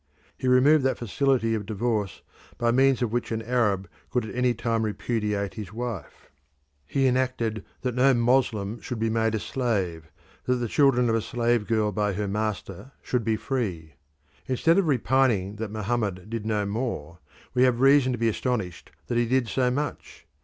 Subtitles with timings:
[0.35, 2.23] He removed that facility of divorce
[2.57, 6.31] by means of which an Arab could at any time repudiate his wife:
[6.87, 10.09] he enacted that no Moslem should be made a slave,
[10.45, 13.93] that the children of a slave girl by her master should be free.
[14.47, 17.19] Instead of repining that Mohammed did no more,
[17.53, 20.25] we have reason to be astonished that he did so much.